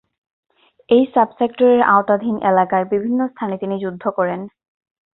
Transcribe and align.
এই 0.89 1.03
সাব-সেক্টরের 1.13 1.81
আওতাধীন 1.91 2.35
এলাকার 2.43 2.83
বিভিন্ন 2.93 3.19
স্থানে 3.27 3.55
তিনি 3.57 3.75
যুদ্ধ 3.79 4.03
করেন। 4.17 4.39